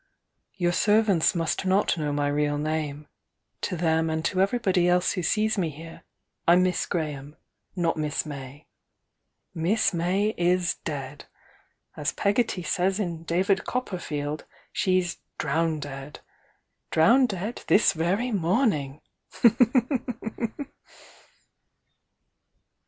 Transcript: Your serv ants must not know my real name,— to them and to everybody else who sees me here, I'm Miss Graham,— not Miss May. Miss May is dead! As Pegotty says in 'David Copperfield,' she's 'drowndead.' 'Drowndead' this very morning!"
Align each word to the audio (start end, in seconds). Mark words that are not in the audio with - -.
Your 0.55 0.71
serv 0.71 1.09
ants 1.11 1.35
must 1.35 1.63
not 1.63 1.95
know 1.95 2.11
my 2.11 2.27
real 2.27 2.57
name,— 2.57 3.07
to 3.61 3.77
them 3.77 4.09
and 4.09 4.25
to 4.25 4.41
everybody 4.41 4.87
else 4.87 5.11
who 5.11 5.21
sees 5.21 5.59
me 5.59 5.69
here, 5.69 6.01
I'm 6.47 6.63
Miss 6.63 6.87
Graham,— 6.87 7.35
not 7.85 7.97
Miss 7.97 8.25
May. 8.25 8.65
Miss 9.53 9.93
May 9.93 10.29
is 10.39 10.73
dead! 10.83 11.25
As 11.95 12.13
Pegotty 12.13 12.63
says 12.65 12.99
in 12.99 13.25
'David 13.25 13.63
Copperfield,' 13.65 14.45
she's 14.71 15.17
'drowndead.' 15.37 16.21
'Drowndead' 16.89 17.63
this 17.67 17.93
very 17.93 18.31
morning!" 18.31 19.01